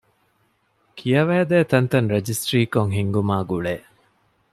[0.97, 3.75] ކިޔަވައިދޭ ތަންތަން ރަޖިސްޓްރީ ކޮށް ހިންގުމާ ގުޅޭ